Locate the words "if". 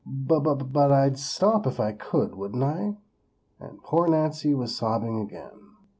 1.67-1.79